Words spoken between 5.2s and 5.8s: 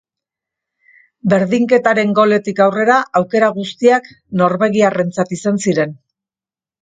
izan